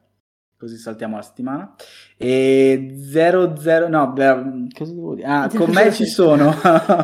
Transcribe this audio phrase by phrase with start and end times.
[0.58, 1.74] così saltiamo la settimana.
[2.18, 5.28] E 00, no, beh, cosa devo dire?
[5.28, 6.54] Ah, con me ci sono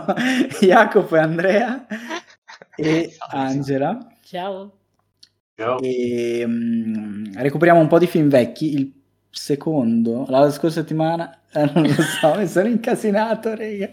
[0.59, 1.87] Jacopo e Andrea
[2.75, 3.98] e Angela.
[4.21, 4.79] Ciao.
[5.55, 5.79] Ciao.
[5.79, 8.73] E um, recuperiamo un po' di film vecchi.
[8.73, 8.91] Il
[9.29, 13.91] secondo, la scorsa settimana, eh, non lo so, mi sono incasinato, raga.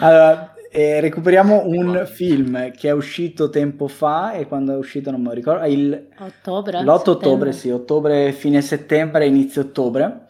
[0.00, 5.20] Allora, eh, recuperiamo un film che è uscito tempo fa e quando è uscito non
[5.20, 6.82] me lo ricordo, il, Ottobre.
[6.82, 7.10] l'8 settembre.
[7.12, 10.26] ottobre, sì, ottobre, fine settembre, inizio ottobre,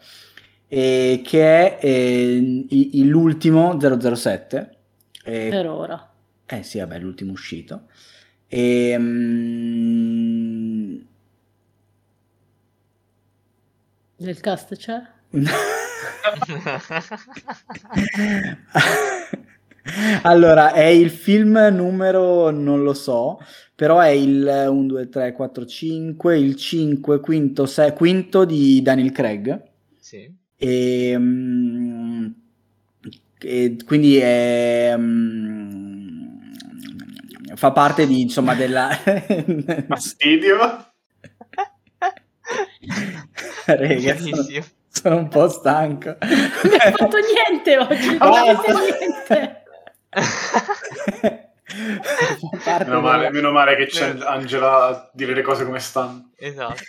[0.67, 4.75] e che è eh, i- l'ultimo 007.
[5.23, 6.11] E- Per ora.
[6.45, 7.85] eh sì, vabbè, l'ultimo uscito.
[8.47, 10.95] E, mm,
[14.17, 15.01] Nel cast c'è?
[20.23, 23.39] allora, è il film numero, non lo so,
[23.75, 29.11] però è il 1, 2, 3, 4, 5, il 5, quinto, 6, quinto di Daniel
[29.11, 29.61] Craig.
[29.99, 30.33] Sì.
[30.57, 32.27] E, mm,
[33.39, 36.25] e quindi è, mm,
[37.55, 38.89] fa parte di, insomma, della...
[39.87, 40.93] Fastidio.
[43.65, 44.45] Rega, sono,
[44.89, 46.15] sono un po' stanco.
[46.19, 48.41] Non hai fatto niente oggi, non Basta.
[48.41, 49.14] hai fatto niente.
[52.85, 56.29] Meno male, meno male che c'è Angela a dire le cose come stanno.
[56.37, 56.83] Esatto.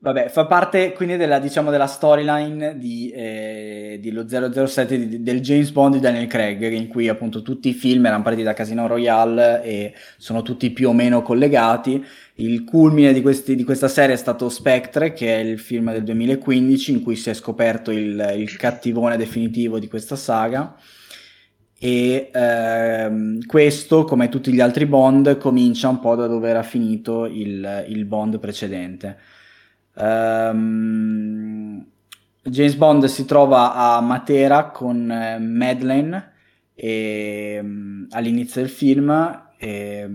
[0.00, 5.40] Vabbè, fa parte quindi della, diciamo, della storyline di, eh, di lo 007 di- del
[5.40, 8.88] James Bond di Daniel Craig, in cui appunto tutti i film erano partiti da Casino
[8.88, 12.04] Royale e sono tutti più o meno collegati.
[12.36, 16.02] Il culmine di, questi- di questa serie è stato Spectre, che è il film del
[16.02, 20.74] 2015, in cui si è scoperto il, il cattivone definitivo di questa saga.
[21.84, 27.24] E ehm, questo, come tutti gli altri Bond, comincia un po' da dove era finito
[27.26, 29.18] il, il Bond precedente.
[29.96, 31.84] Ehm,
[32.44, 36.32] James Bond si trova a Matera con eh, Madeleine
[36.72, 39.10] e, mm, all'inizio del film
[39.58, 40.08] e,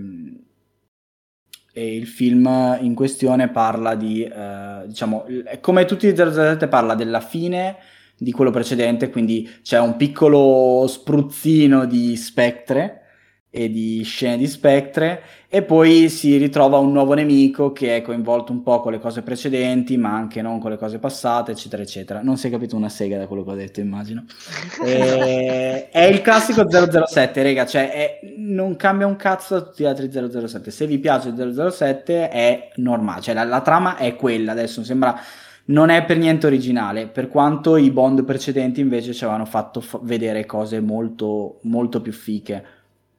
[1.73, 5.25] e il film in questione parla di, eh, diciamo,
[5.59, 7.75] come tutti i 007 parla della fine
[8.17, 13.03] di quello precedente, quindi c'è un piccolo spruzzino di Spectre
[13.49, 18.51] e di scene di Spectre e poi si ritrova un nuovo nemico che è coinvolto
[18.51, 22.21] un po' con le cose precedenti ma anche non con le cose passate eccetera eccetera.
[22.21, 24.25] Non si è capito una sega da quello che ho detto immagino.
[24.83, 29.85] E- è il classico 007 rega cioè è- non cambia un cazzo da tutti gli
[29.85, 34.51] altri 007 se vi piace il 007 è normale cioè la, la trama è quella.
[34.51, 35.19] Adesso sembra
[35.67, 39.99] non è per niente originale, per quanto i Bond precedenti invece ci avevano fatto fa-
[40.01, 42.63] vedere cose molto, molto più fiche,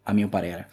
[0.05, 0.69] a mio parere.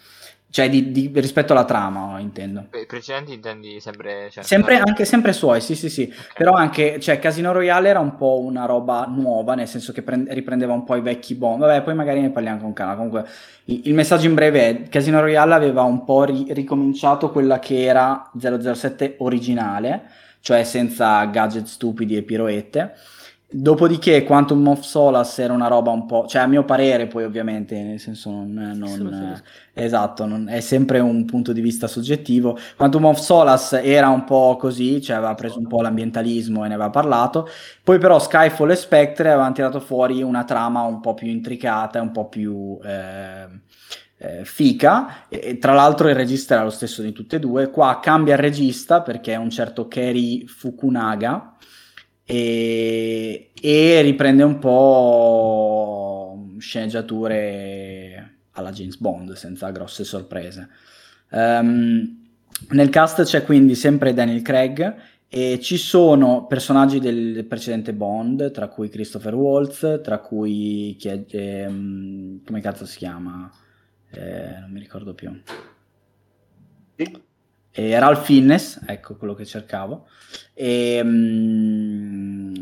[0.49, 2.67] Cioè, di- di- rispetto alla trama, intendo.
[2.81, 4.29] I precedenti intendi sempre...
[4.31, 6.03] Cioè, Sempre, anche sempre suoi, sì, sì, sì.
[6.03, 6.33] ok.
[6.37, 10.31] Però anche, cioè, Casino Royale era un po' una roba nuova, nel senso che prend-
[10.31, 11.59] riprendeva un po' i vecchi Bond.
[11.59, 12.95] Vabbè, poi magari ne parliamo con calma.
[12.95, 13.25] Comunque,
[13.65, 17.83] il, il messaggio in breve è: Casino Royale aveva un po' ri- ricominciato quella che
[17.83, 20.03] era 007 originale,
[20.45, 22.93] cioè senza gadget stupidi e piroette.
[23.47, 27.81] Dopodiché, Quantum of Solace era una roba un po', cioè a mio parere, poi ovviamente,
[27.81, 29.41] nel senso, non, non-
[29.73, 32.57] esatto, non- è sempre un punto di vista soggettivo.
[32.75, 36.73] Quantum of Solace era un po' così, cioè aveva preso un po' l'ambientalismo e ne
[36.75, 37.47] aveva parlato.
[37.83, 42.11] Poi, però, Skyfall e Spectre avevano tirato fuori una trama un po' più intricata, un
[42.11, 42.77] po' più.
[42.83, 43.47] eh,
[44.17, 47.69] eh, fica e, e tra l'altro il regista era lo stesso di tutte e due
[47.69, 51.55] qua cambia il regista perché è un certo Keri Fukunaga
[52.23, 60.69] e, e riprende un po' sceneggiature alla James Bond senza grosse sorprese
[61.31, 62.23] Ehm,
[62.69, 64.95] nel cast c'è quindi sempre Daniel Craig
[65.27, 71.25] e ci sono personaggi del precedente Bond, tra cui Christopher Waltz, tra cui chi è,
[71.29, 73.51] ehm, come cazzo si chiama?
[74.15, 75.31] Eh, non mi ricordo più.
[76.95, 77.21] Sì.
[77.77, 80.07] E Ralph Fiennes, ecco quello che cercavo.
[80.53, 82.53] E, mm,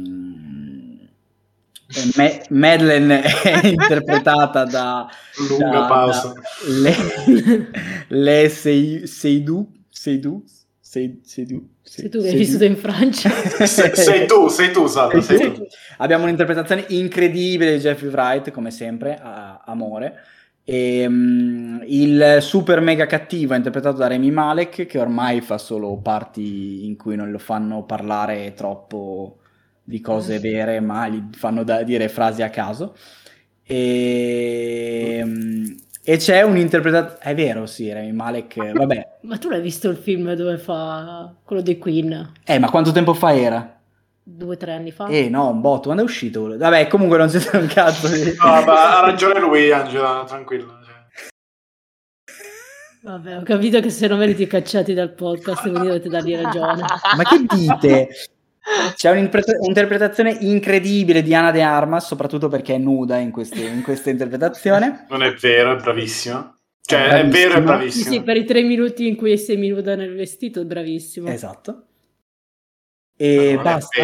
[1.88, 5.08] e Ma- Madeleine è interpretata da
[5.50, 6.34] Lunga da- pausa.
[6.34, 7.70] da Le,
[8.08, 10.44] le Sei- Seydoux Seydoux
[10.80, 13.30] Sei- Seydoux Sei tu che hai vissuto in Francia.
[13.68, 15.68] sei, sei tu, sei tu, Salvo, sei tu.
[15.98, 20.16] Abbiamo un'interpretazione incredibile di Jeffrey Wright, come sempre, a- amore.
[20.66, 25.98] E, mm, il super mega cattivo è interpretato da Remy Malek, che ormai fa solo
[25.98, 29.40] parti in cui non lo fanno parlare troppo
[29.84, 32.96] di cose vere, ma gli fanno da dire frasi a caso.
[33.64, 35.66] E, mm,
[36.06, 37.20] E c'è un'interpretazione...
[37.22, 39.08] È vero, sì, Rami Malek, vabbè.
[39.22, 42.32] Ma tu l'hai visto il film dove fa quello dei Queen?
[42.46, 43.83] Eh, ma quanto tempo fa era?
[44.26, 45.08] Due o tre anni fa?
[45.08, 45.84] Eh, no, un botto.
[45.84, 46.56] Quando è uscito?
[46.56, 48.24] Vabbè, comunque non c'è un cazzo di...
[48.24, 50.80] No, ma ha ragione lui, Angela, tranquilla.
[50.86, 51.28] cioè.
[53.02, 56.84] Vabbè, ho capito che se no venite cacciati dal podcast, quindi dovete dargli ragione.
[57.18, 58.10] Ma che dite?
[58.96, 63.82] C'è un'interpreta- un'interpretazione incredibile di Ana De Armas, soprattutto perché è nuda in, queste- in
[63.84, 65.06] questa interpretazione.
[65.10, 66.58] Non è vero, è bravissima.
[66.82, 68.04] Cioè, È è, vero, è bravissima.
[68.06, 71.28] Sì, sì, per i tre minuti in cui sei nuda nel vestito, è bravissimo.
[71.28, 71.88] Esatto.
[73.16, 74.04] E Non è basta?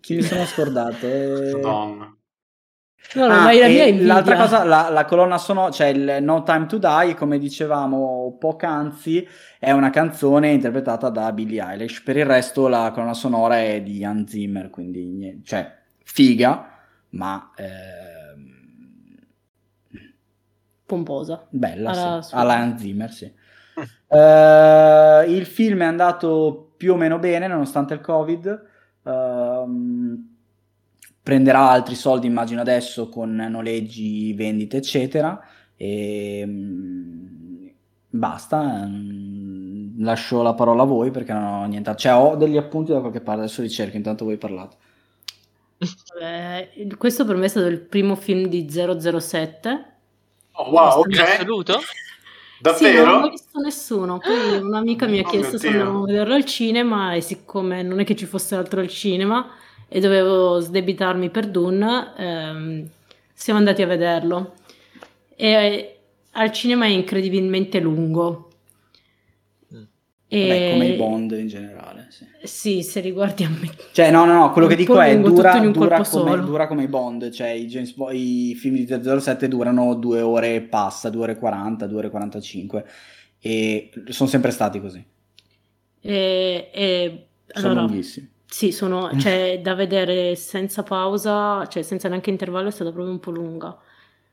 [0.00, 1.06] Chi mi sono scordato?
[1.08, 2.14] Eh, Madonna.
[3.14, 6.18] No, no, Ah, ma la mia e l'altra cosa, la, la colonna sonora, cioè il
[6.20, 9.26] No Time to Die, come dicevamo poc'anzi,
[9.58, 12.02] è una canzone interpretata da Billie Eilish.
[12.02, 16.78] Per il resto la colonna sonora è di Hans Zimmer, quindi cioè figa,
[17.10, 19.16] ma ehm,
[20.86, 21.46] Pomposa.
[21.50, 22.34] bella, Alla sì.
[22.34, 23.32] alla Hans Zimmer, sì.
[24.12, 28.62] Eh, il film è andato più o meno bene nonostante il Covid.
[29.04, 30.28] Ehm,
[31.22, 35.38] prenderà altri soldi, immagino adesso, con noleggi, vendite, eccetera.
[35.76, 37.66] E mm,
[38.08, 38.86] basta.
[38.86, 41.94] mm, Lascio la parola a voi perché non ho niente.
[41.96, 43.42] Cioè, ho degli appunti da qualche parte.
[43.42, 43.98] Adesso li cerco.
[43.98, 44.76] Intanto voi parlate.
[46.18, 49.84] Eh, questo per me è stato il primo film di 007.
[50.52, 51.18] Oh, wow, ok.
[51.18, 51.78] assoluto?
[52.68, 53.20] Sì, non Davvero?
[53.20, 54.18] l'ho visto nessuno.
[54.18, 58.00] Poi un'amica mi ha Oh chiesto se andavamo a vederlo al cinema e siccome non
[58.00, 59.50] è che ci fosse altro al cinema
[59.88, 62.88] e dovevo sdebitarmi per Dune, ehm,
[63.32, 64.54] siamo andati a vederlo.
[65.36, 65.98] E eh,
[66.32, 68.49] al cinema è incredibilmente lungo.
[70.32, 72.06] E- Vabbè, come i Bond in generale.
[72.10, 72.24] Sì.
[72.44, 73.68] Sì, se riguardi a me.
[73.92, 77.30] Cioè, no, no, no, quello che dico è dura, dura come, dura come i Bond,
[77.30, 81.32] cioè i, James Bo- i film di 007 durano due ore e passa, due ore
[81.32, 82.86] e 40, due ore e 45
[83.40, 85.04] e sono sempre stati così,
[86.00, 88.30] E, e- sono allora, lunghissimi.
[88.46, 93.20] sì, sono, cioè, da vedere senza pausa, cioè senza neanche intervallo è stata proprio un
[93.20, 93.76] po' lunga.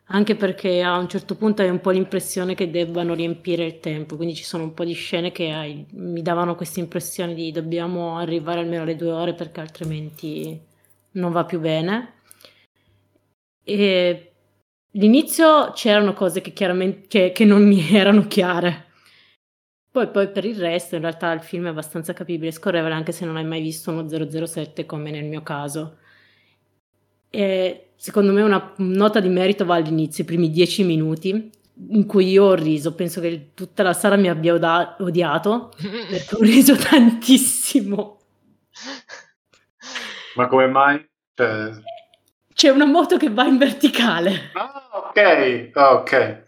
[0.10, 4.16] Anche perché a un certo punto hai un po' l'impressione che debbano riempire il tempo,
[4.16, 8.18] quindi ci sono un po' di scene che hai- mi davano questa impressione di dobbiamo
[8.18, 10.58] arrivare almeno alle due ore perché altrimenti
[11.12, 12.14] non va più bene.
[13.64, 14.32] E
[14.94, 18.86] l'inizio c'erano cose che chiaramente che, che non mi erano chiare.
[19.92, 23.12] Poi, poi per il resto in realtà il film è abbastanza capibile e scorrevole anche
[23.12, 25.98] se non hai mai visto uno 007 come nel mio caso.
[27.32, 31.52] E secondo me una nota di merito va all'inizio, i primi dieci minuti,
[31.90, 32.94] in cui io ho riso.
[32.96, 35.74] Penso che tutta la sala mi abbia oda- odiato
[36.10, 38.20] perché ho riso tantissimo.
[40.36, 41.04] Ma come mai?
[41.34, 41.72] Cioè...
[42.54, 44.52] C'è una moto che va in verticale.
[44.54, 45.70] Ah, ok.
[45.74, 46.46] Ah, ok.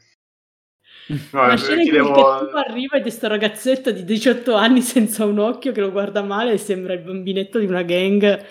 [1.32, 4.82] No, La eh, scena in devo- cattivo arriva ed è sto ragazzetto di 18 anni
[4.82, 8.46] senza un occhio che lo guarda male e sembra il bambinetto di una gang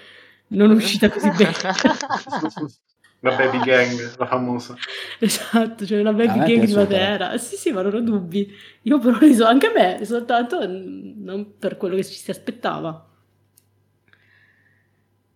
[0.49, 1.53] non uscita così bene.
[3.21, 4.77] La baby gang, la famosa.
[5.19, 6.73] Esatto, c'è una A baby è gang di.
[6.73, 7.37] Matera.
[7.39, 8.49] Sì, sì, ma non ho dubbi.
[8.83, 13.05] Io però ho riso anche a me, soltanto non per quello che ci si aspettava.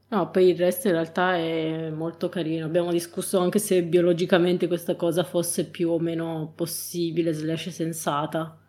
[0.09, 2.67] No, poi il resto in realtà è molto carino.
[2.67, 8.61] Abbiamo discusso anche se biologicamente questa cosa fosse più o meno possibile, slash sensata.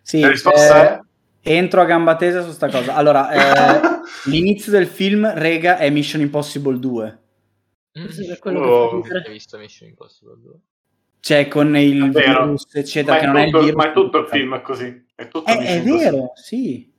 [0.00, 1.05] Sì, La risposta eh,
[1.46, 2.94] entro a gamba tesa su sta cosa.
[2.94, 3.80] Allora, eh,
[4.30, 7.20] l'inizio del film, rega, è Mission Impossible 2.
[7.92, 9.02] Forse per quello Oh.
[9.02, 10.52] Hai visto Mission Impossible 2?
[11.20, 13.72] Cioè, con il virus, eccetera, ma, che è non è il virus.
[13.72, 15.06] ma è tutto il film è così.
[15.14, 15.98] È tutto È, è Impossible.
[15.98, 16.92] vero, sì.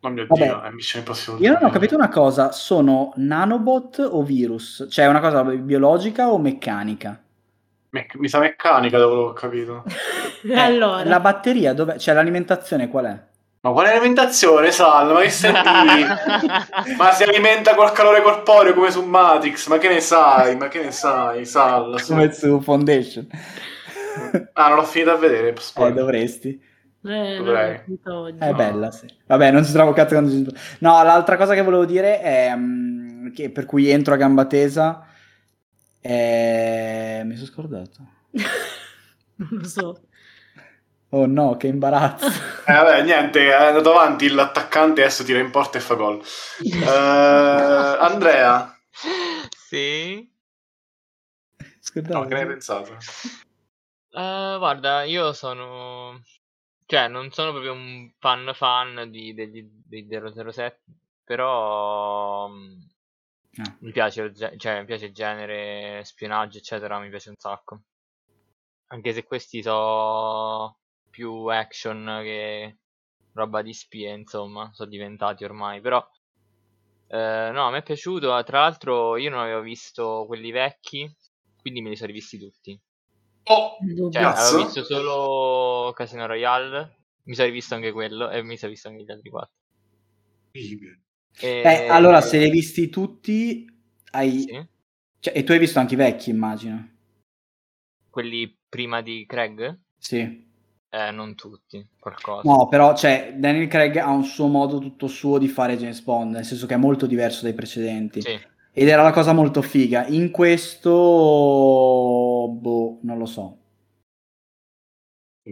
[0.00, 0.44] Oh mio Vabbè.
[0.44, 1.46] Dio, è Mission Impossible.
[1.46, 4.86] Io non ho capito una cosa, sono nanobot o virus?
[4.90, 7.22] Cioè, è una cosa biologica o meccanica?
[8.14, 9.84] Mi sa meccanica, dopo l'ho capito.
[10.40, 11.98] E allora, La batteria, dov'è?
[11.98, 13.18] Cioè, l'alimentazione qual è?
[13.60, 15.12] Ma quale alimentazione, Sal?
[15.12, 15.58] Ma che senti?
[16.96, 19.66] ma si alimenta col calore corporeo come su Matrix?
[19.66, 20.56] Ma che ne sai?
[20.56, 21.98] Ma che ne sai, Sal?
[22.00, 23.26] Su- Come su Foundation.
[24.52, 25.48] Ah, non l'ho finito a vedere.
[25.50, 25.94] eh, spoiler.
[25.94, 26.60] dovresti.
[27.04, 27.82] eh, dovrei.
[28.38, 29.06] È bella, sì.
[29.26, 30.46] Vabbè, non si trova cazzo quando si...
[30.80, 32.54] No, l'altra cosa che volevo dire è...
[32.56, 35.04] mm, che per cui entro a gamba tesa
[36.00, 37.22] è...
[37.24, 38.06] Mi sono scordato.
[39.36, 40.02] non lo so.
[41.10, 42.26] Oh no, che imbarazzo.
[42.26, 46.20] Eh, vabbè, niente, è andato avanti l'attaccante, adesso tira in porta e fa gol.
[46.62, 48.78] Eh, Andrea,
[49.68, 50.30] sì.
[51.80, 52.12] Scusate.
[52.12, 52.92] no, che ne hai pensato?
[52.92, 56.20] Eh, guarda, io sono...
[56.84, 60.80] Cioè, non sono proprio un fan fan di, degli, dei 007,
[61.24, 62.50] però...
[63.58, 63.76] Ah.
[63.80, 67.82] Mi piace, cioè, mi piace il genere, spionaggio, eccetera, mi piace un sacco.
[68.88, 72.78] anche se questi sono più action che
[73.32, 76.06] roba di spie, insomma, sono diventati ormai, però
[77.08, 81.10] eh, no, a me è piaciuto, tra l'altro io non avevo visto quelli vecchi,
[81.60, 82.80] quindi me li sono rivisti tutti.
[83.50, 83.78] Oh,
[84.10, 84.40] Cioè, Cazzo.
[84.42, 89.02] avevo visto solo Casino Royale, mi sono rivisto anche quello e mi sono visto anche
[89.04, 89.54] gli altri quattro.
[90.54, 90.92] figa.
[91.40, 91.62] E...
[91.64, 93.66] Eh, allora, se li hai visti tutti,
[94.12, 94.40] hai...
[94.40, 94.66] Sì,
[95.20, 96.88] cioè, e tu hai visto anche i vecchi, immagino.
[98.10, 99.78] quelli prima di Craig?
[99.96, 100.46] Sì.
[100.90, 102.50] Eh, non tutti, qualcosa.
[102.50, 106.32] No, però, cioè, Daniel Craig ha un suo modo tutto suo di fare James Bond,
[106.32, 108.22] nel senso che è molto diverso dai precedenti.
[108.22, 108.38] Sì.
[108.72, 110.06] Ed era la cosa molto figa.
[110.06, 113.56] In questo, boh, non lo so.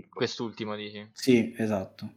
[0.09, 1.09] Quest'ultimo dici?
[1.13, 2.13] Sì, esatto.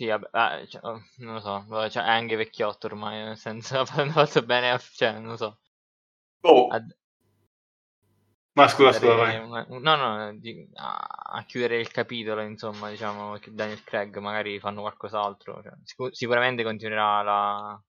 [0.00, 3.36] Sì, vabbè, ah, cioè, oh, non lo so, vabbè, cioè, è anche vecchiotto ormai, nel
[3.36, 5.58] senso, hanno fatto bene, a, cioè, non lo so.
[6.42, 6.80] Oh, a-
[8.54, 9.36] ma scusa, scusa, vai.
[9.38, 14.80] una- no, no, di- a, chiudere il capitolo, insomma, diciamo, che Daniel Craig magari fanno
[14.80, 17.82] qualcos'altro, cioè, sicu- sicuramente continuerà la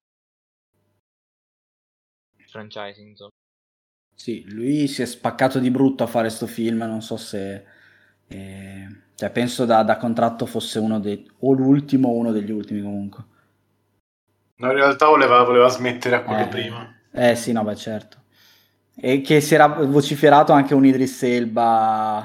[2.39, 3.31] il franchising, insomma.
[4.13, 7.65] Sì, lui si è spaccato di brutto a fare sto film, non so se...
[8.31, 11.29] eh, cioè, penso da, da contratto fosse uno dei...
[11.39, 13.23] o l'ultimo o uno degli ultimi comunque.
[14.55, 16.95] No, in realtà voleva, voleva smettere a quello Eh, prima.
[17.11, 18.20] Eh sì, no, beh, certo.
[18.93, 22.23] E che si era vociferato anche un Idris Elba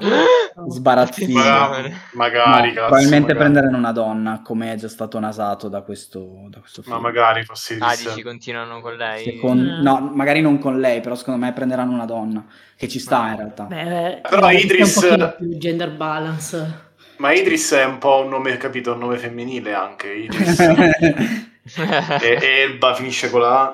[0.69, 1.33] sbarazzino.
[1.39, 3.39] Magari, magari, No, cazzo, probabilmente magari.
[3.39, 6.95] prenderanno una donna, come è già stato nasato da questo, da questo film.
[6.95, 8.09] Ma magari fosse Ah, Idris.
[8.09, 9.23] dici continuano con lei?
[9.25, 9.83] Secon- Mm.
[9.83, 12.45] no, magari non con lei, però secondo me prenderanno una donna,
[12.77, 13.65] che ci sta in realtà.
[13.65, 16.85] Beh, Però eh, Idris- è un più gender balance.
[17.19, 18.93] Ma Idris è un po' un nome, capito?
[18.93, 20.09] Un nome femminile anche.
[20.13, 20.59] Idris.
[22.21, 23.71] e Elba finisce con la A.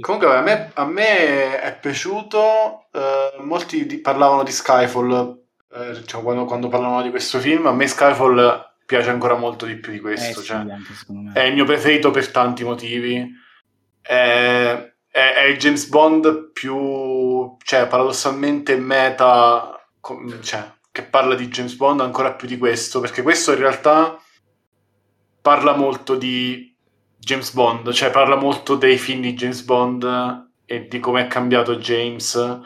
[0.00, 5.42] Comunque a me, a me è piaciuto, eh, molti di- parlavano di Skyfall,
[5.74, 9.76] eh, diciamo, quando, quando parlavano di questo film, a me Skyfall piace ancora molto di
[9.76, 11.32] più di Eh questo, sì, cioè, me.
[11.34, 13.28] è il mio preferito per tanti motivi,
[14.00, 21.48] è, è- è il James Bond più, cioè paradossalmente meta, com- cioè, che parla di
[21.48, 24.16] James Bond ancora più di questo, perché questo in realtà
[25.42, 26.74] parla molto di
[27.18, 31.76] James Bond, cioè parla molto dei film di James Bond e di come è cambiato
[31.76, 32.60] James.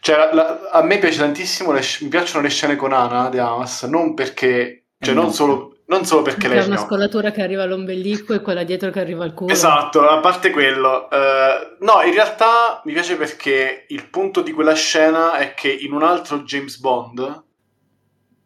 [0.00, 3.40] Cioè, la- la- a me piace tantissimo, le mi piacciono le scene con Ana De
[3.40, 5.30] Amas, non perché, cioè Eh, non no.
[5.32, 6.86] solo, non solo perché C'è lei è una gnocca.
[6.86, 9.52] scollatura che arriva all'ombelico e quella dietro che arriva al culo.
[9.52, 11.10] Esatto, a parte quello.
[11.10, 15.92] eh, no, in realtà mi piace perché il punto di quella scena è che in
[15.92, 17.44] un altro James Bond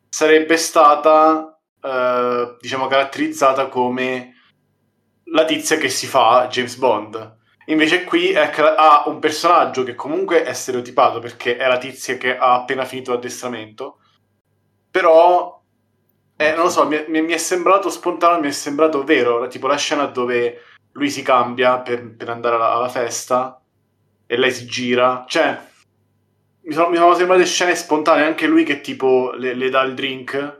[0.08, 4.34] sarebbe stata, eh, diciamo, caratterizzata come
[5.32, 7.38] la tizia che si fa James Bond.
[7.66, 12.36] Invece qui ca- ha un personaggio che comunque è stereotipato perché è la tizia che
[12.36, 13.98] ha appena finito l'addestramento,
[14.90, 15.62] però
[16.36, 19.76] eh, non lo so, mi mi- è sembrato spontaneo, mi è sembrato vero, tipo la
[19.76, 23.62] scena dove lui si cambia per, per andare alla, alla festa
[24.26, 25.58] e lei si gira, cioè
[26.62, 29.94] mi sono, mi sono sembrate scene spontanee, anche lui che tipo le, le dà il
[29.94, 30.59] drink,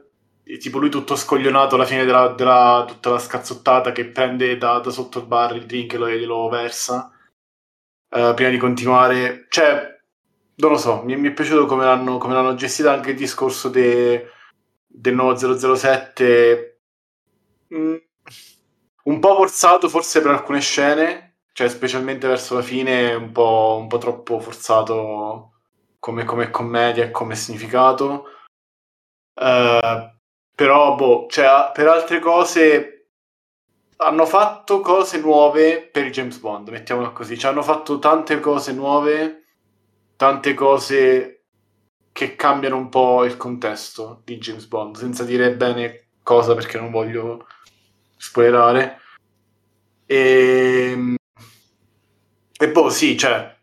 [0.58, 4.90] tipo lui tutto scoglionato alla fine della, della- tutta la scazzottata che prende da, da
[4.90, 7.10] sotto il bar il drink e lo, glielo versa
[8.10, 9.98] eh, prima di continuare, cioè
[10.56, 13.68] non lo so, mi, mi è piaciuto come l'hanno, come l'hanno gestita anche il discorso
[13.68, 14.30] de-
[14.86, 15.36] del nuovo
[15.76, 16.80] 007
[17.74, 17.94] mm,
[19.04, 23.86] un po' forzato forse per alcune scene, cioè specialmente verso la fine un po', un
[23.88, 25.52] po' troppo forzato
[25.98, 28.26] come, come commedia e come significato.
[29.34, 30.19] Eh,
[30.60, 33.12] però, boh, cioè, per altre cose
[33.96, 37.38] hanno fatto cose nuove per James Bond, mettiamola così.
[37.38, 39.44] Cioè, hanno fatto tante cose nuove,
[40.16, 41.44] tante cose
[42.12, 46.90] che cambiano un po' il contesto di James Bond, senza dire bene cosa perché non
[46.90, 47.46] voglio
[48.18, 49.00] spoilerare.
[50.04, 51.14] E,
[52.58, 53.59] e boh, sì, cioè,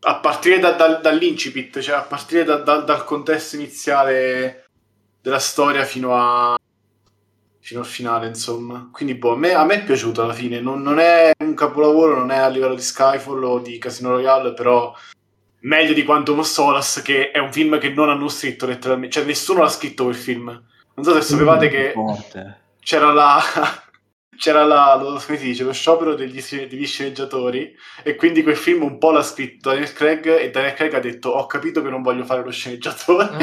[0.00, 4.64] a partire da- da- dall'incipit, cioè a partire da- da- dal contesto iniziale
[5.20, 6.56] della storia fino a
[7.60, 8.88] fino al finale, insomma.
[8.90, 10.58] Quindi, boh, a me, a me è piaciuto alla fine.
[10.58, 14.54] Non, non è un capolavoro, non è a livello di Skyfall o di Casino Royale,
[14.54, 14.94] però
[15.60, 19.16] meglio di Quantum of Solace, che è un film che non hanno scritto letteralmente.
[19.16, 20.46] Cioè, nessuno l'ha scritto quel film.
[20.94, 22.60] Non so se sapevate che Forte.
[22.80, 23.38] c'era la...
[24.38, 28.82] C'era la, lo, come si dice, lo sciopero degli, degli sceneggiatori e quindi quel film
[28.82, 32.02] un po' l'ha scritto Daniel Craig e Daniel Craig ha detto ho capito che non
[32.02, 33.28] voglio fare lo sceneggiatore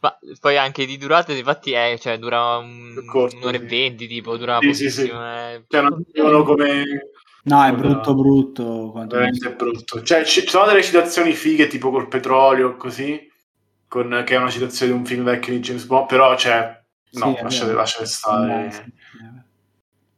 [0.00, 3.66] Ma poi anche di durata, infatti, è, cioè, dura un- corto, un'ora e sì.
[3.66, 4.96] venti, tipo, dura Sì, sì, sì.
[5.02, 5.24] pochissimo.
[5.24, 5.64] eh.
[5.68, 6.84] cioè non sapevano come,
[7.44, 8.92] No, è brutto brutto.
[8.92, 10.02] Veramente è brutto.
[10.02, 13.30] Cioè, ci sono delle citazioni fighe tipo col petrolio, così,
[13.88, 16.81] con, che è una citazione di un film vecchio di James Bond, però, cioè,
[17.12, 18.92] no, sì, lasciate, lasciate stare.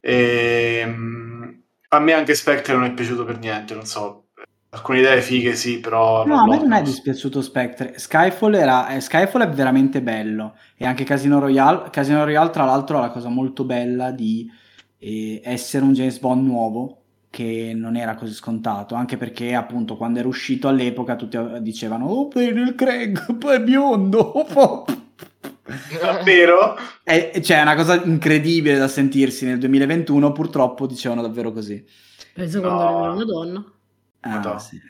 [0.00, 4.24] E, um, a me anche Spectre non è piaciuto per niente, non so,
[4.74, 6.26] alcune idee fighe sì, però...
[6.26, 7.98] No, a me non è dispiaciuto Spectre.
[7.98, 12.98] Skyfall, era, eh, Skyfall è veramente bello e anche Casino Royale, Casino Royale tra l'altro
[12.98, 14.50] ha la cosa molto bella di
[14.98, 16.98] eh, essere un James Bond nuovo
[17.30, 22.30] che non era così scontato, anche perché appunto quando era uscito all'epoca tutti dicevano oh
[22.40, 24.20] il Craig, poi è biondo,
[24.54, 24.84] oh,
[26.00, 26.76] Davvero?
[27.02, 31.84] È, cioè, è una cosa incredibile da sentirsi nel 2021, purtroppo dicevano davvero così.
[32.32, 33.02] Penso quando no.
[33.04, 33.64] era una donna.
[34.20, 34.80] Ah, sì.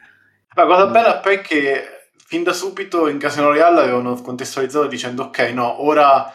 [0.55, 1.83] La cosa bella poi è che
[2.27, 6.33] fin da subito in Casino Royale avevano contestualizzato dicendo ok, no, ora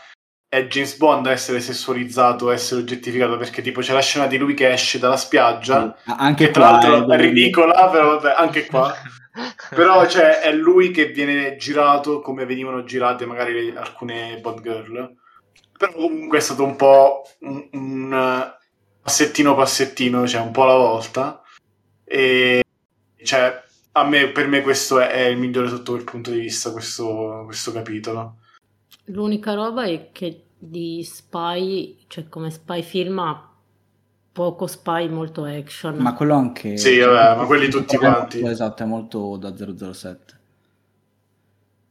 [0.50, 4.38] è James Bond a essere sessualizzato, a essere oggettificato, perché tipo c'è la scena di
[4.38, 8.66] lui che esce dalla spiaggia, sì, anche che tra l'altro è ridicola, però vabbè, anche
[8.66, 8.92] qua.
[9.70, 15.16] però cioè, è lui che viene girato come venivano girate magari alcune Bond Girl.
[15.78, 18.54] Però comunque è stato un po' un, un
[19.04, 21.44] passettino passettino, cioè un po' alla volta.
[22.04, 22.64] E
[23.24, 26.72] cioè, a me, per me questo è, è, il migliore sotto quel punto di vista,
[26.72, 28.40] questo, questo capitolo.
[29.12, 33.50] L'unica roba è che di spy, cioè come spy film ha
[34.32, 35.98] poco spy, molto action.
[35.98, 36.78] Ma quello anche...
[36.78, 38.46] Sì, vabbè, ma quelli tutti quanti.
[38.46, 40.38] Esatto, è molto da 007.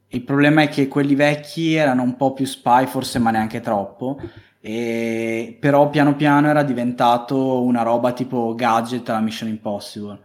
[0.09, 4.19] Il problema è che quelli vecchi erano un po' più spy, forse ma neanche troppo.
[4.59, 5.57] E...
[5.59, 10.19] Però piano piano era diventato una roba tipo gadget alla Mission Impossible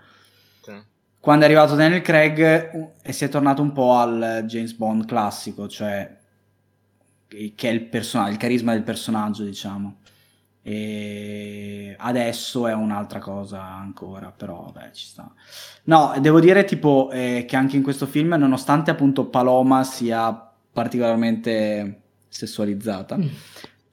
[1.24, 5.66] quando è arrivato Daniel Craig e si è tornato un po' al James Bond classico,
[5.68, 6.18] cioè
[7.54, 9.98] che è il, person- il carisma del personaggio, diciamo.
[10.66, 15.30] E adesso è un'altra cosa ancora, però vabbè, ci sta.
[15.84, 22.00] No, devo dire tipo eh, che anche in questo film, nonostante appunto Paloma sia particolarmente
[22.28, 23.26] sessualizzata, mm.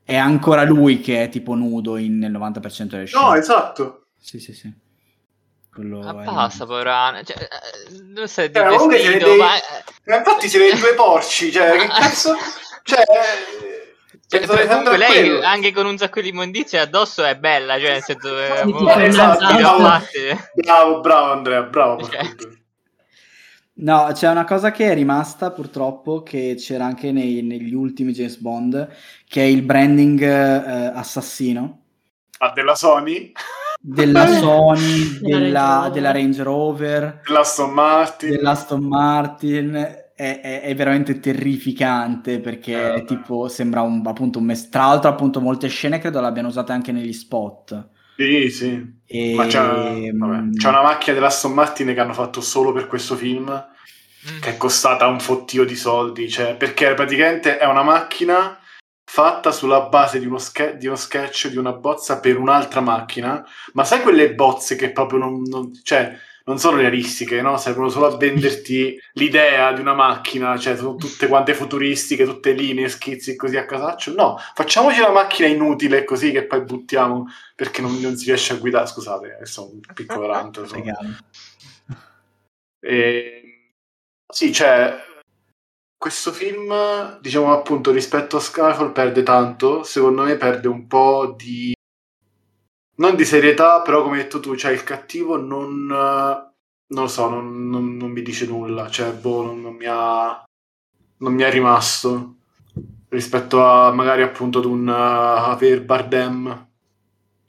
[0.03, 3.23] è ancora lui che è tipo nudo in, nel 90% delle scene.
[3.23, 4.05] No, esatto.
[4.17, 4.73] Sì, sì, sì.
[5.73, 7.21] Quello ma basta, poverana.
[7.23, 7.47] Cioè,
[8.13, 9.25] dove stai eh, vestito?
[9.25, 9.37] Dei...
[9.37, 9.55] Ma...
[9.55, 12.35] Eh, infatti siete due porci, cioè, che cazzo...
[12.83, 13.03] Cioè...
[14.27, 15.45] Cioè, comunque lei quello.
[15.45, 19.83] anche con un sacco di immondizie addosso è bella, cioè nel senso eh, esatto, bravo,
[20.53, 22.01] bravo, bravo, Andrea, bravo.
[22.01, 22.21] Cioè.
[23.73, 28.37] No, c'è una cosa che è rimasta purtroppo, che c'era anche nei, negli ultimi James
[28.37, 28.87] Bond,
[29.27, 31.81] che è il branding eh, assassino.
[32.37, 33.33] Ah, della Sony?
[33.81, 38.29] della Sony, della, della Range Rover, dell'Aston Martin.
[38.29, 40.00] Dell'Aston Martin.
[40.21, 45.09] È, è, è, veramente terrificante perché eh, tipo sembra un, appunto un mes- tra l'altro
[45.09, 47.89] appunto molte scene credo l'abbiano usate anche negli spot.
[48.17, 48.99] Sì sì.
[49.07, 49.33] E...
[49.33, 53.49] ma c'è, vabbè, c'è una macchina dell'Aston Martin che hanno fatto solo per questo film
[53.49, 54.41] mm.
[54.41, 58.59] che è costata un fottio di soldi cioè, perché praticamente è una macchina
[59.11, 63.43] fatta sulla base di uno, ske- di uno, sketch di una bozza per un'altra macchina,
[63.73, 67.57] ma sai quelle bozze che proprio non, non, cioè, non sono realistiche, no?
[67.57, 72.89] servono solo a venderti l'idea di una macchina, cioè sono tutte quante futuristiche, tutte linee,
[72.89, 74.13] schizzi così a casaccio.
[74.13, 78.57] No, facciamoci una macchina inutile così che poi buttiamo perché non, non si riesce a
[78.57, 78.87] guidare.
[78.87, 80.59] Scusate, sono un piccolo rant.
[82.79, 83.35] E...
[84.27, 85.09] Sì, cioè
[86.01, 91.75] questo film, diciamo appunto, rispetto a Skyfall perde tanto, secondo me perde un po' di...
[93.01, 95.85] non di serietà, però come hai detto tu, cioè il cattivo non...
[95.85, 100.43] non lo so, non, non, non mi dice nulla, cioè boh, non, non, mi ha...
[101.17, 102.35] non mi è rimasto
[103.09, 106.67] rispetto a magari appunto ad un uh, Javier Bardem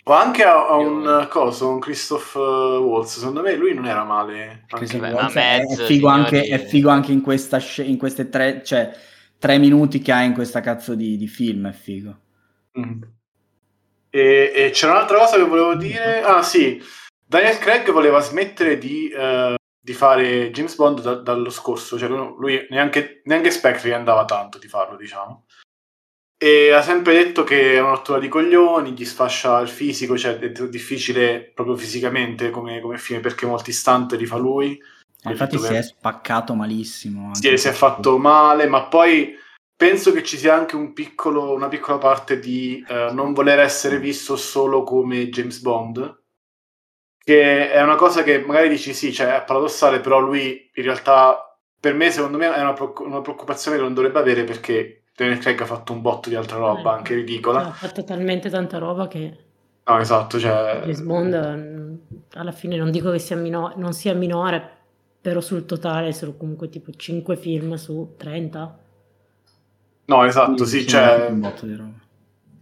[0.05, 3.87] o anche a, a un uh, coso, un Christoph uh, Waltz, secondo me lui non
[3.87, 4.65] era male.
[4.71, 8.93] Anche Beh, mezzo, è, figo anche, è, figo anche, in, questa, in queste tre, cioè,
[9.39, 12.17] tre minuti che ha in questa cazzo di, di film, è figo.
[12.81, 13.03] Mm.
[14.15, 16.23] E, e, c'era un'altra cosa che volevo dire.
[16.23, 16.83] Ah sì,
[17.25, 22.67] Daniel Craig voleva smettere di, uh, di fare James Bond da, dallo scorso, cioè lui
[22.69, 25.47] neanche, neanche Spectre gli andava tanto di farlo, diciamo.
[26.37, 30.39] E ha sempre detto che è una rottura di coglioni, gli sfascia il fisico, cioè
[30.39, 34.79] è difficile proprio fisicamente come, come film perché molti stunt li fa lui.
[35.25, 35.79] Infatti si che...
[35.79, 37.35] è spaccato malissimo.
[37.35, 39.39] Sì, si è fatto male, ma poi
[39.83, 43.99] penso che ci sia anche un piccolo, una piccola parte di eh, non voler essere
[43.99, 46.23] visto solo come James Bond,
[47.19, 51.59] che è una cosa che magari dici sì, cioè è paradossale, però lui in realtà
[51.81, 55.67] per me, secondo me, è una, preoccupazione che non dovrebbe avere perché Daniel Craig ha
[55.67, 57.67] fatto un botto di altra roba, eh, anche ridicola.
[57.67, 59.37] Ha fatto talmente tanta roba che...
[59.85, 60.83] No, esatto, cioè...
[60.83, 61.99] James Bond...
[62.35, 64.63] alla fine non dico che sia minore, non sia minore,
[65.21, 68.79] però sul totale sono comunque tipo 5 film su 30.
[70.13, 71.33] No, esatto, sì, Sì, cioè...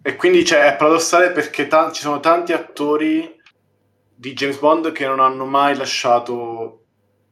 [0.03, 3.37] E quindi cioè, è paradossale perché ta- ci sono tanti attori
[4.15, 6.85] di James Bond che non hanno mai lasciato,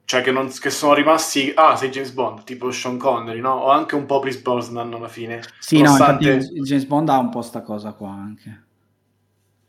[0.05, 3.53] cioè che, non- che sono rimasti, ah, sei James Bond, tipo Sean Connery, no?
[3.55, 5.41] O anche un po' Chris Brosnan alla fine.
[5.59, 8.65] Sì, no, Nonostante- infatti James Bond ha un po' sta cosa qua anche.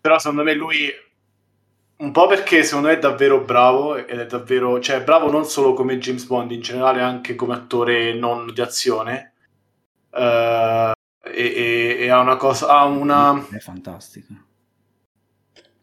[0.02, 0.90] Però secondo me lui,
[1.98, 5.46] un po' perché secondo me è davvero bravo, ed è davvero, cioè è bravo non
[5.46, 9.29] solo come James Bond, in generale anche come attore non di azione.
[10.12, 10.92] Eh,
[11.24, 13.46] e, e- e ha una cosa, ha una...
[13.50, 14.34] È fantastico.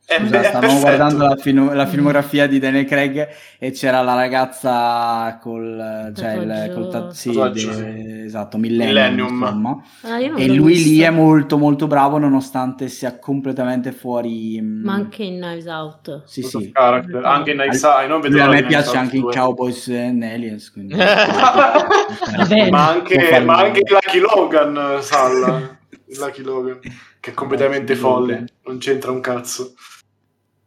[0.08, 0.78] È, Scusa, perfetto.
[0.78, 6.70] guardando la, film- la filmografia di Daniel Craig e c'era la ragazza col, cioè il,
[6.72, 9.32] col ta- sì, Tatuaggio, de- esatto, Millennium, Millennium.
[9.42, 9.82] insomma.
[10.02, 11.04] Ah, E lui lì visto.
[11.06, 14.60] è molto molto bravo nonostante sia completamente fuori...
[14.62, 16.22] mm, Ma anche in Knives Out.
[16.24, 16.70] Sì, sì.
[16.70, 17.24] Character.
[17.24, 19.32] Anche in Knives Out, non vedo Lui a me piace anche in 2.
[19.32, 20.94] Cowboys and Aliens, quindi...
[22.70, 25.78] ma anche, ma anche Lucky Logan Salla
[26.18, 26.78] Lucky Logan
[27.18, 29.74] che è completamente folle non c'entra un cazzo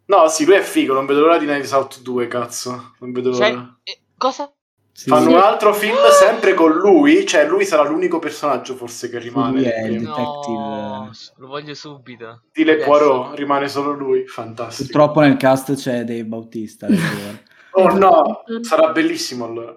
[0.09, 3.33] no sì lui è figo non vedo l'ora di Knives Out 2 cazzo non vedo
[3.33, 4.51] Cioè, l'ora eh, cosa?
[4.91, 5.35] Sì, fanno sì.
[5.35, 9.63] un altro film sempre con lui cioè lui sarà l'unico personaggio forse che rimane lui
[9.63, 10.57] è il detective.
[10.57, 12.41] No, lo voglio subito.
[12.49, 12.87] Stile Adesso.
[12.89, 16.87] Poirot rimane solo lui fantastico Purtroppo nel cast c'è Dave Bautista.
[17.71, 19.71] oh no sarà bellissimo allora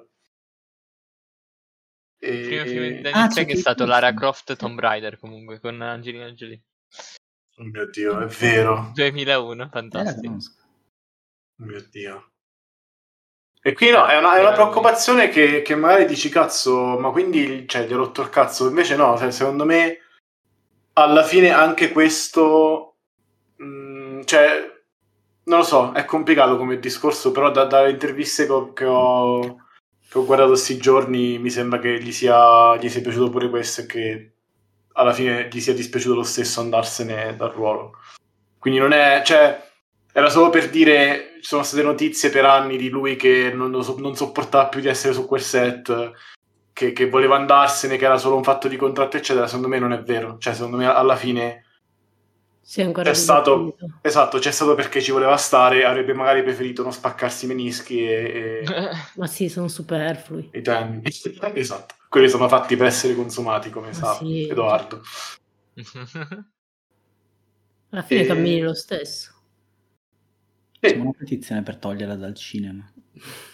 [2.19, 2.47] Il e...
[2.47, 3.85] primo film di Ah, Daniel c'è Craig è stato.
[3.85, 6.63] Lara Croft Tomb Raider comunque con Angelina Jolie.
[7.59, 10.35] Oh mio dio è vero 2001, Eh, fantastico.
[10.35, 12.31] Oh mio Dio.
[13.65, 17.65] E qui no, è una, è una preoccupazione che, che magari dici cazzo, ma quindi
[17.69, 18.67] cioè, gli ho rotto il cazzo.
[18.69, 19.99] Invece no, cioè, secondo me
[20.95, 22.97] alla fine anche questo,
[23.57, 24.71] mh, cioè,
[25.45, 29.41] non lo so, è complicato come discorso, però da- dalle interviste che ho, che ho,
[30.09, 33.83] che ho guardato questi giorni mi sembra che gli sia, gli sia piaciuto pure questo
[33.83, 34.33] e che
[34.95, 37.99] alla fine gli sia dispiaciuto lo stesso andarsene dal ruolo.
[38.59, 39.61] Quindi non è, cioè,
[40.13, 43.83] era solo per dire, ci sono state notizie per anni di lui che non, lo
[43.83, 46.11] so- non sopportava più di essere su quel set,
[46.73, 49.47] che, che voleva andarsene, che era solo un fatto di contratto, eccetera.
[49.47, 50.37] Secondo me non è vero.
[50.39, 51.65] Cioè, secondo me alla fine,
[52.65, 56.93] Sì, ancora È stato- esatto, c'è stato perché ci voleva stare, avrebbe magari preferito non
[56.93, 58.65] spaccarsi i menischi e, e-
[59.17, 60.51] Ma sì, sono superflui.
[60.53, 61.03] i tendini.
[61.55, 61.95] esatto.
[62.13, 64.47] Quelli sono fatti per essere consumati, come sa sì.
[64.47, 65.01] Edoardo.
[67.89, 69.33] Alla fine E- cammini lo stesso.
[70.79, 72.87] C'è una petizione per toglierla dal cinema.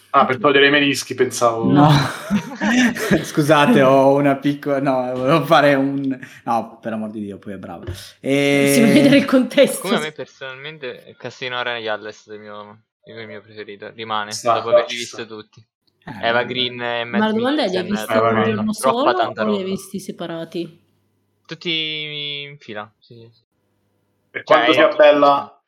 [0.09, 1.71] Ah, per togliere i menischi, pensavo.
[1.71, 1.87] No,
[3.23, 4.81] scusate, ho una piccola.
[4.81, 6.19] No, volevo fare un.
[6.43, 7.85] No, per amor di Dio, poi è bravo.
[8.19, 8.71] E...
[8.75, 9.79] Si vede il contesto.
[9.79, 14.55] Come a me personalmente Casino Royale è stato il mio, il mio preferito, rimane, Sta,
[14.55, 15.15] dopo averli sta.
[15.15, 15.65] visti tutti.
[16.21, 16.43] Eh, Eva.
[16.43, 19.43] Green e Matt Ma la domanda è: li hai visti Eva un giorno solo o
[19.49, 20.81] li hai visti separati?
[21.45, 23.41] Tutti in fila, sì, sì.
[24.31, 25.63] Per Cioè, quanto sia bella,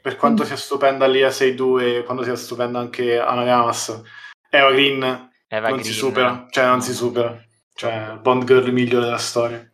[0.00, 0.46] per quanto Mm.
[0.46, 4.02] sia stupenda l'IA 6-2, quando sia stupenda anche Anna Yamas,
[4.48, 5.02] Eva Green
[5.48, 6.80] Eva non Green, si supera, cioè non no.
[6.82, 7.44] si supera.
[7.74, 9.70] Cioè, Bond Girl migliore della storia.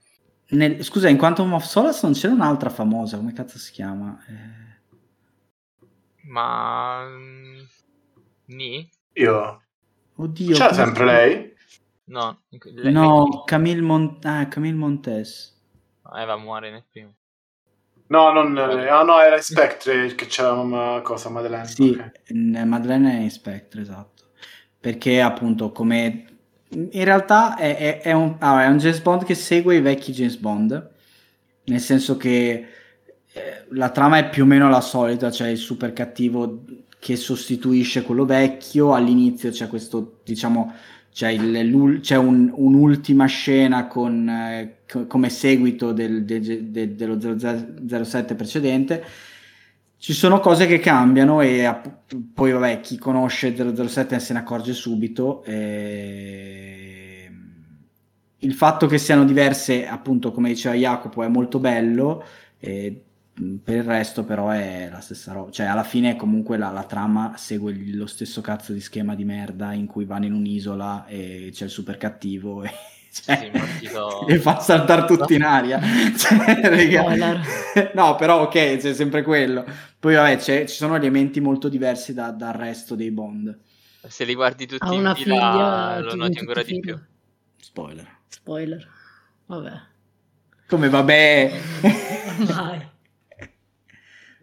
[0.48, 4.16] Nel- Scusa, in Quantum of Solace non c'era un'altra famosa, come cazzo si chiama?
[4.28, 4.80] Eh,
[6.28, 7.04] Ma...
[7.08, 7.62] mm,
[8.46, 8.88] Ni?
[9.14, 9.62] Io...
[10.16, 10.54] Oddio.
[10.54, 11.54] C'era come sempre lei?
[12.04, 12.40] No,
[12.74, 15.54] lei- No, Camille, Mon- ah, Camille Montes.
[16.14, 17.14] Eva muore nel primo.
[18.08, 18.56] No, non...
[18.56, 21.66] Ah no, era Spectre che c'era mamma cosa, Madeleine.
[21.66, 22.20] Sì, ok.
[22.28, 24.24] in Madeleine e Spectre, esatto.
[24.78, 26.24] Perché appunto come...
[26.68, 30.12] In realtà è, è- è un, ah, è un James Bond che segue i vecchi
[30.12, 30.90] James Bond,
[31.64, 32.66] nel senso che
[33.32, 36.64] eh, la trama è più o meno la solita, cioè il super cattivo
[37.06, 40.72] che sostituisce quello vecchio, all'inizio c'è questo, diciamo,
[41.12, 47.16] c'è, il- c'è un- un'ultima scena con, eh, co- come seguito del- del- del- dello
[47.20, 49.04] 007 precedente,
[49.98, 54.72] ci sono cose che cambiano e app- poi vabbè chi conosce 007 se ne accorge
[54.72, 57.30] subito e...
[58.40, 62.24] il fatto che siano diverse appunto come diceva Jacopo è molto bello
[62.58, 63.05] e
[63.62, 67.34] per il resto però è la stessa roba cioè alla fine comunque la, la trama
[67.36, 71.64] segue lo stesso cazzo di schema di merda in cui vanno in un'isola e c'è
[71.64, 72.70] il super cattivo e,
[73.12, 75.78] cioè, Sì, so- e fa saltare tutti in aria
[76.16, 79.64] Cioè, no però ok c'è sempre quello
[79.98, 83.54] poi vabbè c'è- ci sono elementi molto diversi da- dal resto dei Bond
[84.08, 85.98] Se li guardi tutti in fila figlia.
[86.00, 86.98] lo noti ancora di più.
[87.58, 88.88] spoiler Spoiler.
[89.46, 89.72] Vabbè.
[90.68, 91.52] come vabbè
[92.38, 92.94] Ormai.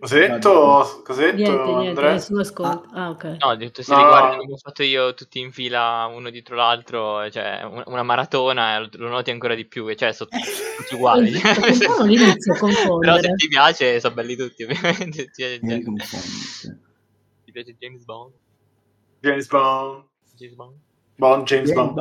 [0.04, 1.02] Cosa hai detto?
[1.06, 2.12] Cosa hai detto, Niente, niente, Andrea?
[2.12, 2.90] nessuno ascolta.
[2.92, 3.24] Ah, ok.
[3.40, 4.00] No, ho detto se No.
[4.02, 8.04] li guardi come ho fatto io tutti in fila uno dietro l'altro, cioè un- una
[8.04, 11.32] maratona, lo, lo noti ancora di più, che cioè sono tutti uguali.
[11.32, 13.34] Pensavo all'inizio a Però se confondere.
[13.36, 15.30] ti piace, sono belli tutti, ovviamente.
[15.32, 15.80] Ti, Mi
[17.46, 18.34] ti- piace James Bond?
[19.22, 20.04] James Bond.
[20.36, 20.76] James Bond?
[21.16, 22.00] Bond, James Bond.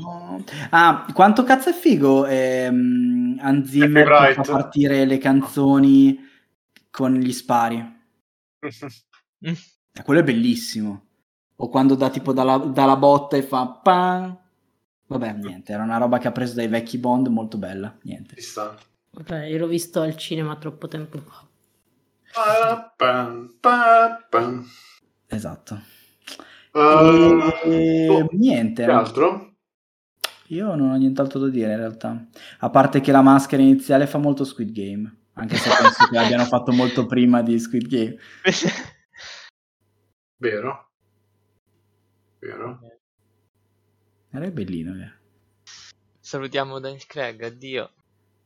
[0.71, 6.19] Ah, quanto cazzo è figo ehm, Hans Zimmer Happy che fa partire le canzoni
[6.91, 7.92] con gli spari.
[9.95, 11.07] Eh, Quello è bellissimo.
[11.57, 14.39] O quando dà tipo dalla, dalla botta e fa pan.
[15.07, 17.95] Vabbè, niente, era una roba che ha preso dai vecchi Bond, molto bella.
[18.03, 18.37] Niente.
[18.37, 18.75] Ci sta.
[19.11, 21.47] Vabbè, io l'ho visto al cinema troppo tempo fa.
[22.97, 24.63] Pa, pa.
[25.27, 25.83] Esatto.
[26.73, 28.85] Uh, E- oh, niente.
[28.85, 29.57] che altro?
[30.49, 32.27] Io non ho nient'altro da dire in realtà.
[32.61, 35.17] A parte che la maschera iniziale fa molto Squid Game.
[35.35, 38.17] Anche se penso che l'abbiano fatto molto prima di Squid Game.
[40.37, 40.91] Vero.
[42.39, 42.81] Vero.
[44.31, 44.95] Era bellino.
[45.03, 45.13] eh.
[46.21, 47.91] Salutiamo Daniel Craig, addio.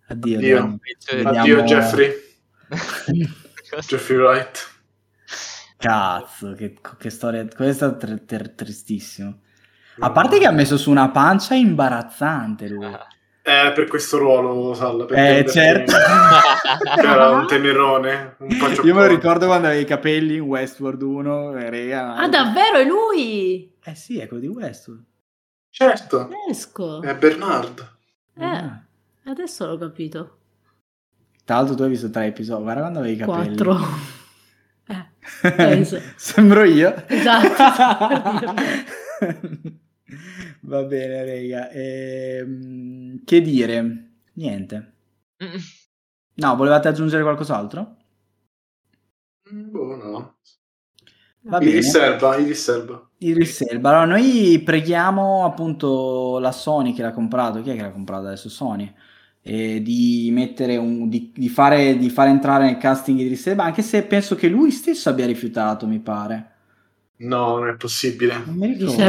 [0.09, 0.37] Addio.
[0.39, 0.57] Addio.
[0.59, 0.79] Dani.
[1.07, 2.13] Vediamo- Addio Jeffrey.
[3.87, 4.75] Jeffrey Wright.
[5.77, 7.47] Cazzo, che, che storia.
[7.49, 9.41] Questo è tr- tr- tristissimo.
[9.99, 12.91] A parte che ha messo su una pancia imbarazzante lui.
[13.49, 15.93] Eh, per questo ruolo, per Eh, certo.
[16.99, 18.35] Era un tenerone.
[18.41, 18.49] Un
[18.83, 21.57] Io me lo ricordo quando aveva i capelli in Westworld 1.
[21.57, 22.79] e rega, Ah, davvero?
[22.79, 23.73] È lui?
[23.85, 25.05] Eh sì, è quello di Westworld.
[25.71, 26.29] Certo.
[26.51, 27.01] Esco.
[27.03, 27.89] È Bernard.
[28.37, 28.83] Eh, Ah.
[29.27, 30.39] adesso l'ho capito.
[31.45, 32.63] Tra l'altro tu hai visto tre episodi.
[32.65, 33.57] Guarda quando avevi i capelli.
[33.57, 34.15] Quattro.
[35.43, 35.85] Eh.
[36.17, 36.95] Sembro io.
[37.09, 38.55] Esatto.
[40.71, 41.71] Va bene, rega.
[41.71, 44.11] Ehm, che dire?
[44.35, 44.93] Niente.
[45.43, 45.57] Mm.
[46.37, 47.97] No, volevate aggiungere qualcos'altro?
[49.51, 50.37] Mm, Boh, no.
[51.49, 51.81] Va bene.
[51.81, 53.11] Idris Elba, Idris Elba.
[53.19, 53.91] Idris Elba.
[53.91, 57.63] Allora, noi preghiamo appunto la Sony che l'ha comprato.
[57.63, 58.49] Chi è che l'ha comprato adesso?
[58.49, 58.93] Sony.
[59.43, 63.83] eh, di mettere un di, di fare, di fare entrare nel casting Idris Elba, anche
[63.83, 66.56] se penso che lui stesso abbia rifiutato, mi pare.
[67.19, 68.35] No, non è possibile.
[68.45, 69.03] Non mi ricordo.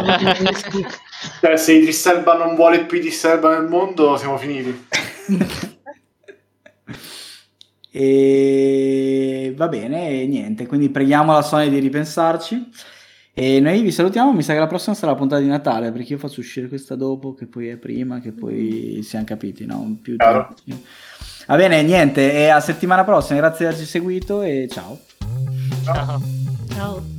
[0.44, 0.86] whisky.
[1.42, 4.86] Cioè, se Idris Elba non vuole più Idris Elba nel mondo, siamo finiti.
[7.90, 12.70] E va bene, niente, quindi preghiamo la Sony di ripensarci.
[13.34, 14.34] E noi vi salutiamo.
[14.34, 16.96] Mi sa che la prossima sarà la puntata di Natale perché io faccio uscire questa
[16.96, 19.98] dopo, che poi è prima, che poi siamo capiti, no?
[20.02, 20.54] Più tempo.
[21.48, 23.40] Va bene, niente, e a settimana prossima.
[23.40, 25.00] Grazie di averci seguito e ciao.
[25.84, 26.22] Ciao.
[26.74, 27.17] Ciao.